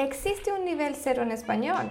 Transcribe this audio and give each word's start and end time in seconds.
¿Existe 0.00 0.52
un 0.52 0.64
nivel 0.64 0.94
cero 0.94 1.24
en 1.24 1.32
español? 1.32 1.90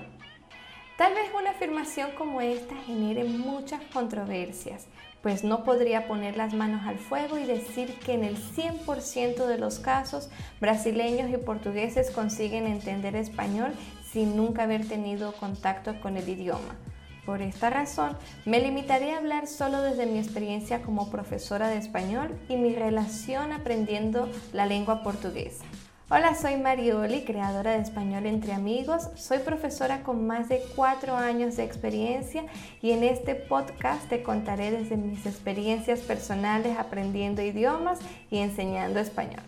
Tal 0.98 1.14
vez 1.14 1.26
una 1.38 1.50
afirmación 1.50 2.12
como 2.18 2.40
esta 2.40 2.74
genere 2.86 3.26
muchas 3.26 3.82
controversias, 3.92 4.88
pues 5.22 5.44
no 5.44 5.66
podría 5.66 6.08
poner 6.08 6.38
las 6.38 6.54
manos 6.54 6.88
al 6.88 7.00
fuego 7.00 7.38
y 7.38 7.44
decir 7.44 8.00
que 8.00 8.14
en 8.14 8.24
el 8.24 8.38
100% 8.38 9.46
de 9.46 9.58
los 9.58 9.80
casos 9.80 10.30
brasileños 10.62 11.30
y 11.30 11.36
portugueses 11.36 12.10
consiguen 12.10 12.66
entender 12.66 13.14
español 13.18 13.74
sin 14.10 14.38
nunca 14.38 14.64
haber 14.64 14.88
tenido 14.88 15.34
contacto 15.34 16.00
con 16.00 16.16
el 16.16 16.30
idioma. 16.30 16.78
Por 17.26 17.42
esta 17.42 17.70
razón, 17.70 18.16
me 18.46 18.62
limitaré 18.62 19.12
a 19.12 19.18
hablar 19.18 19.48
solo 19.48 19.82
desde 19.82 20.06
mi 20.06 20.18
experiencia 20.18 20.82
como 20.82 21.10
profesora 21.10 21.68
de 21.68 21.76
español 21.76 22.40
y 22.48 22.56
mi 22.56 22.74
relación 22.74 23.52
aprendiendo 23.52 24.30
la 24.54 24.66
lengua 24.66 25.04
portuguesa. 25.04 25.66
Hola, 26.10 26.36
soy 26.36 26.56
Marioli, 26.56 27.26
creadora 27.26 27.72
de 27.72 27.82
Español 27.82 28.28
entre 28.28 28.54
Amigos. 28.54 29.10
Soy 29.16 29.40
profesora 29.40 30.04
con 30.04 30.26
más 30.26 30.48
de 30.48 30.64
cuatro 30.74 31.18
años 31.18 31.58
de 31.58 31.66
experiencia 31.66 32.46
y 32.82 32.92
en 32.92 33.04
este 33.04 33.36
podcast 33.36 34.08
te 34.08 34.24
contaré 34.24 34.72
desde 34.72 34.96
mis 34.96 35.26
experiencias 35.26 36.00
personales 36.00 36.78
aprendiendo 36.78 37.42
idiomas 37.42 38.00
y 38.32 38.38
enseñando 38.38 39.02
español. 39.02 39.44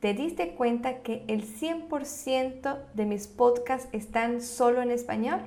¿Te 0.00 0.14
diste 0.14 0.56
cuenta 0.56 0.96
que 1.02 1.22
el 1.28 1.46
100% 1.46 2.76
de 2.92 3.04
mis 3.06 3.28
podcasts 3.28 3.88
están 3.92 4.40
solo 4.40 4.82
en 4.82 4.90
español? 4.90 5.42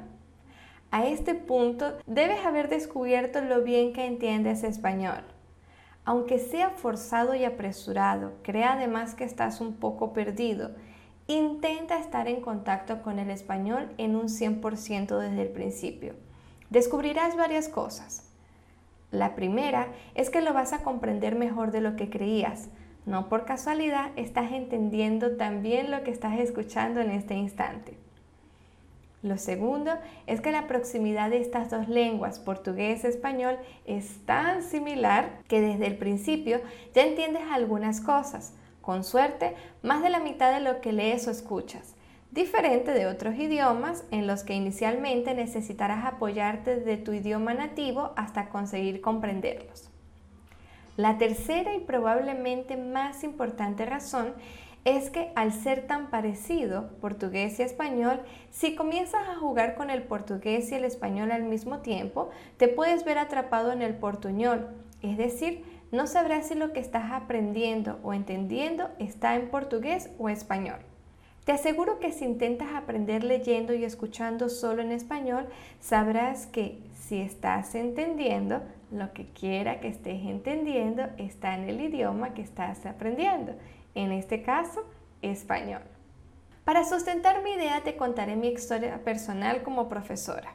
A 0.92 1.08
este 1.08 1.36
punto 1.36 1.98
debes 2.06 2.46
haber 2.46 2.70
descubierto 2.70 3.42
lo 3.42 3.64
bien 3.64 3.92
que 3.92 4.06
entiendes 4.06 4.64
español. 4.64 5.26
Aunque 6.08 6.40
sea 6.40 6.70
forzado 6.70 7.36
y 7.36 7.44
apresurado, 7.44 8.32
crea 8.42 8.72
además 8.72 9.14
que 9.14 9.26
estás 9.26 9.60
un 9.60 9.74
poco 9.74 10.14
perdido. 10.14 10.72
Intenta 11.28 12.00
estar 12.00 12.30
en 12.30 12.40
contacto 12.40 13.02
con 13.02 13.20
el 13.20 13.30
español 13.30 13.90
en 13.98 14.16
un 14.16 14.30
100% 14.30 15.20
desde 15.20 15.42
el 15.42 15.50
principio. 15.50 16.14
Descubrirás 16.70 17.36
varias 17.36 17.68
cosas. 17.68 18.24
La 19.12 19.36
primera 19.36 19.90
es 20.16 20.30
que 20.30 20.40
lo 20.40 20.54
vas 20.54 20.72
a 20.72 20.82
comprender 20.82 21.36
mejor 21.36 21.72
de 21.72 21.82
lo 21.82 21.98
que 21.98 22.10
creías. 22.10 22.70
No 23.06 23.28
por 23.28 23.44
casualidad 23.44 24.12
estás 24.16 24.54
entendiendo 24.54 25.36
también 25.36 25.92
lo 25.92 26.04
que 26.04 26.12
estás 26.12 26.40
escuchando 26.40 27.02
en 27.02 27.12
este 27.12 27.34
instante. 27.34 27.98
Lo 29.24 29.38
segundo 29.38 29.92
es 30.28 30.42
que 30.42 30.52
la 30.52 30.68
proximidad 30.68 31.32
de 31.32 31.42
estas 31.42 31.72
dos 31.72 31.88
lenguas, 31.88 32.40
portugués 32.40 33.04
y 33.04 33.08
español, 33.08 33.58
es 33.86 34.26
tan 34.26 34.62
similar 34.62 35.40
que 35.48 35.60
desde 35.60 35.88
el 35.88 35.98
principio 35.98 36.62
ya 36.94 37.04
entiendes 37.04 37.44
algunas 37.52 38.00
cosas. 38.00 38.54
Con 38.82 39.04
suerte, 39.04 39.56
más 39.82 40.04
de 40.04 40.10
la 40.10 40.20
mitad 40.20 40.54
de 40.54 40.62
lo 40.62 40.82
que 40.82 40.94
lees 40.94 41.28
o 41.28 41.32
escuchas. 41.32 41.96
Diferente 42.32 42.92
de 42.92 43.08
otros 43.08 43.36
idiomas 43.36 44.04
en 44.12 44.28
los 44.28 44.44
que 44.44 44.54
inicialmente 44.54 45.34
necesitarás 45.34 46.06
apoyarte 46.06 46.80
de 46.80 46.98
tu 46.98 47.12
idioma 47.12 47.54
nativo 47.54 48.12
hasta 48.16 48.50
conseguir 48.50 49.02
comprenderlos. 49.02 49.90
La 50.96 51.18
tercera 51.18 51.74
y 51.76 51.80
probablemente 51.80 52.78
más 52.78 53.24
importante 53.24 53.86
razón 53.86 54.34
es 54.86 55.10
que 55.10 55.32
al 55.36 55.52
ser 55.52 55.86
tan 55.86 56.10
parecido 56.10 56.90
portugués 57.02 57.60
y 57.60 57.64
español, 57.64 58.22
si 58.52 58.76
comienzas 58.76 59.28
a 59.28 59.36
jugar 59.36 59.76
con 59.76 59.90
el 59.90 60.04
portugués 60.04 60.72
y 60.72 60.76
el 60.76 60.86
español 60.86 61.32
al 61.32 61.44
mismo 61.44 61.80
tiempo, 61.80 62.30
te 62.58 62.68
puedes 62.68 63.04
ver 63.04 63.18
atrapado 63.18 63.72
en 63.72 63.82
el 63.82 63.96
portuñol, 63.96 64.68
es 65.02 65.18
decir, 65.18 65.64
no 65.92 66.08
sabrás 66.08 66.48
si 66.48 66.56
lo 66.56 66.74
que 66.74 66.80
estás 66.80 67.12
aprendiendo 67.12 68.00
o 68.04 68.14
entendiendo 68.14 68.90
está 69.00 69.36
en 69.36 69.50
portugués 69.50 70.10
o 70.18 70.30
español. 70.30 70.80
Te 71.46 71.54
aseguro 71.54 72.00
que 72.00 72.12
si 72.12 72.26
intentas 72.26 72.74
aprender 72.76 73.24
leyendo 73.24 73.74
y 73.74 73.86
escuchando 73.86 74.50
solo 74.50 74.82
en 74.82 74.92
español, 74.92 75.48
sabrás 75.80 76.46
que 76.46 76.80
si 76.94 77.22
estás 77.22 77.74
entendiendo, 77.74 78.62
lo 78.92 79.14
que 79.14 79.28
quiera 79.28 79.80
que 79.80 79.88
estés 79.88 80.26
entendiendo 80.26 81.04
está 81.18 81.56
en 81.56 81.70
el 81.70 81.80
idioma 81.80 82.34
que 82.34 82.42
estás 82.42 82.86
aprendiendo 82.86 83.54
en 83.98 84.12
este 84.12 84.42
caso, 84.44 84.86
español. 85.22 85.82
Para 86.64 86.84
sustentar 86.84 87.44
mi 87.44 87.52
idea 87.52 87.82
te 87.84 87.96
contaré 87.96 88.36
mi 88.36 88.50
historia 88.50 89.04
personal 89.04 89.64
como 89.64 89.90
profesora. 89.90 90.54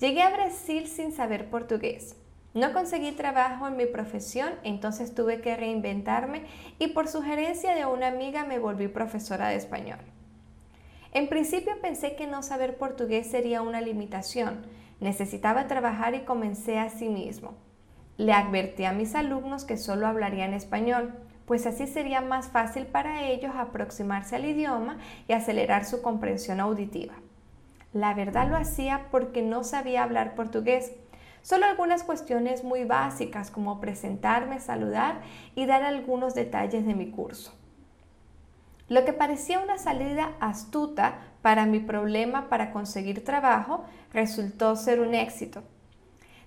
Llegué 0.00 0.22
a 0.22 0.30
Brasil 0.30 0.86
sin 0.86 1.12
saber 1.12 1.50
portugués. 1.50 2.16
No 2.54 2.72
conseguí 2.72 3.12
trabajo 3.12 3.68
en 3.68 3.76
mi 3.76 3.86
profesión, 3.86 4.50
entonces 4.64 5.14
tuve 5.14 5.40
que 5.40 5.56
reinventarme 5.56 6.46
y 6.78 6.88
por 6.88 7.08
sugerencia 7.08 7.74
de 7.74 7.84
una 7.84 8.08
amiga 8.08 8.44
me 8.44 8.58
volví 8.58 8.88
profesora 8.88 9.48
de 9.48 9.56
español. 9.56 9.98
En 11.12 11.28
principio 11.28 11.80
pensé 11.80 12.16
que 12.16 12.26
no 12.26 12.42
saber 12.42 12.76
portugués 12.76 13.30
sería 13.30 13.62
una 13.62 13.80
limitación. 13.80 14.66
Necesitaba 15.00 15.66
trabajar 15.66 16.14
y 16.14 16.20
comencé 16.20 16.78
a 16.78 16.90
sí 16.90 17.08
mismo. 17.08 17.54
Le 18.16 18.32
advertí 18.32 18.84
a 18.84 18.92
mis 18.92 19.14
alumnos 19.14 19.64
que 19.64 19.76
solo 19.76 20.06
hablarían 20.06 20.54
español, 20.54 21.14
pues 21.48 21.66
así 21.66 21.86
sería 21.86 22.20
más 22.20 22.48
fácil 22.48 22.86
para 22.86 23.24
ellos 23.24 23.52
aproximarse 23.56 24.36
al 24.36 24.44
idioma 24.44 24.98
y 25.26 25.32
acelerar 25.32 25.86
su 25.86 26.02
comprensión 26.02 26.60
auditiva. 26.60 27.14
La 27.94 28.12
verdad 28.12 28.48
lo 28.48 28.56
hacía 28.56 29.06
porque 29.10 29.40
no 29.40 29.64
sabía 29.64 30.02
hablar 30.02 30.34
portugués, 30.34 30.92
solo 31.40 31.64
algunas 31.64 32.02
cuestiones 32.02 32.64
muy 32.64 32.84
básicas 32.84 33.50
como 33.50 33.80
presentarme, 33.80 34.60
saludar 34.60 35.22
y 35.54 35.64
dar 35.64 35.82
algunos 35.82 36.34
detalles 36.34 36.86
de 36.86 36.94
mi 36.94 37.10
curso. 37.10 37.54
Lo 38.88 39.06
que 39.06 39.14
parecía 39.14 39.58
una 39.60 39.78
salida 39.78 40.32
astuta 40.40 41.18
para 41.40 41.64
mi 41.64 41.80
problema 41.80 42.50
para 42.50 42.72
conseguir 42.72 43.24
trabajo 43.24 43.84
resultó 44.12 44.76
ser 44.76 45.00
un 45.00 45.14
éxito. 45.14 45.62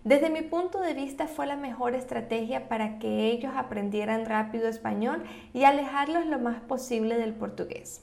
Desde 0.03 0.31
mi 0.31 0.41
punto 0.41 0.79
de 0.79 0.95
vista 0.95 1.27
fue 1.27 1.45
la 1.45 1.55
mejor 1.55 1.93
estrategia 1.93 2.67
para 2.67 2.97
que 2.97 3.27
ellos 3.27 3.53
aprendieran 3.55 4.25
rápido 4.25 4.67
español 4.67 5.23
y 5.53 5.63
alejarlos 5.63 6.25
lo 6.25 6.39
más 6.39 6.59
posible 6.61 7.17
del 7.17 7.33
portugués. 7.35 8.01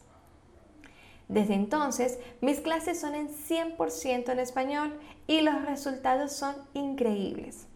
Desde 1.26 1.54
entonces, 1.54 2.20
mis 2.41 2.60
clases 2.60 3.00
son 3.00 3.16
en 3.16 3.28
100% 3.28 4.31
en 4.31 4.38
español 4.38 4.98
y 5.26 5.41
los 5.41 5.64
resultados 5.66 6.32
son 6.32 6.54
increíbles. 6.72 7.66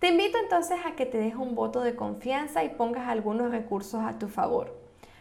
Te 0.00 0.08
invito 0.08 0.36
entonces 0.38 0.80
a 0.84 0.96
que 0.96 1.06
te 1.06 1.16
deje 1.16 1.36
un 1.36 1.54
voto 1.54 1.80
de 1.80 1.94
confianza 1.94 2.64
y 2.64 2.70
pongas 2.70 3.08
algunos 3.08 3.52
recursos 3.52 4.02
a 4.02 4.18
tu 4.18 4.28
favor, 4.28 4.76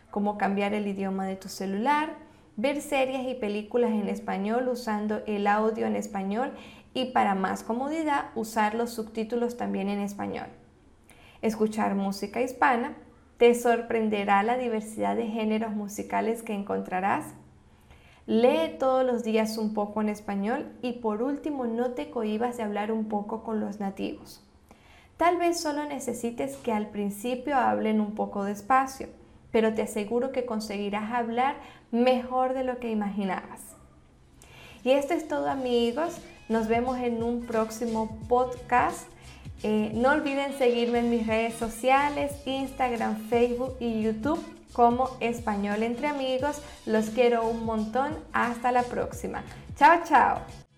como 0.10 0.40
cambiar 0.40 0.74
el 0.74 0.88
idioma 0.88 1.28
de 1.28 1.36
tu 1.36 1.50
celular, 1.50 2.16
ver 2.58 2.82
series 2.82 3.28
y 3.30 3.36
películas 3.36 3.92
en 3.92 4.10
español 4.10 4.68
usando 4.68 5.22
el 5.26 5.48
audio 5.48 5.86
en 5.86 5.96
español 5.96 6.52
y 6.94 7.06
para 7.12 7.36
más 7.36 7.64
comodidad 7.64 8.26
usar 8.36 8.76
los 8.76 8.92
subtítulos 8.92 9.58
también 9.58 9.90
en 9.90 10.00
español. 10.00 10.48
Escuchar 11.42 11.96
música 11.96 12.42
hispana 12.42 12.96
te 13.38 13.56
sorprenderá 13.56 14.44
la 14.44 14.58
diversidad 14.58 15.16
de 15.16 15.28
géneros 15.28 15.72
musicales 15.72 16.44
que 16.44 16.54
encontrarás. 16.54 17.34
Lee 18.28 18.78
todos 18.78 19.04
los 19.04 19.24
días 19.24 19.58
un 19.58 19.74
poco 19.74 20.02
en 20.02 20.10
español 20.10 20.72
y 20.84 20.94
por 20.94 21.24
último 21.24 21.66
no 21.66 21.92
te 21.92 22.12
cohibas 22.12 22.58
de 22.58 22.64
hablar 22.64 22.92
un 22.92 23.06
poco 23.06 23.44
con 23.44 23.60
los 23.60 23.80
nativos. 23.80 24.46
Tal 25.18 25.38
vez 25.38 25.60
solo 25.60 25.86
necesites 25.86 26.56
que 26.58 26.72
al 26.72 26.90
principio 26.90 27.56
hablen 27.56 28.00
un 28.00 28.14
poco 28.14 28.44
despacio, 28.44 29.08
pero 29.52 29.74
te 29.74 29.82
aseguro 29.82 30.32
que 30.32 30.46
conseguirás 30.46 31.12
hablar 31.12 31.56
mejor 31.92 32.54
de 32.54 32.64
lo 32.64 32.80
que 32.80 32.92
imaginabas. 32.92 33.76
Y 34.84 34.92
esto 34.92 35.14
es 35.14 35.28
todo 35.28 35.50
amigos. 35.50 36.16
Nos 36.50 36.68
vemos 36.68 36.98
en 37.00 37.24
un 37.24 37.46
próximo 37.46 38.20
podcast. 38.28 39.08
Eh, 39.64 39.92
no 39.94 40.10
olviden 40.10 40.58
seguirme 40.58 41.00
en 41.00 41.10
mis 41.10 41.28
redes 41.28 41.54
sociales, 41.54 42.32
Instagram, 42.46 43.30
Facebook 43.30 43.78
y 43.80 44.02
YouTube 44.02 44.44
como 44.74 45.10
Español 45.20 45.84
entre 45.84 46.08
Amigos. 46.08 46.62
Los 46.86 47.10
quiero 47.10 47.48
un 47.48 47.66
montón. 47.66 48.18
Hasta 48.34 48.72
la 48.72 48.84
próxima. 48.84 49.44
Chao, 49.76 50.02
chao. 50.08 50.71